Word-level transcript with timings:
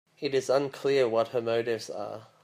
It 0.19 0.33
is 0.33 0.49
unclear 0.49 1.07
what 1.07 1.27
her 1.27 1.43
motives 1.43 1.87
are. 1.87 2.25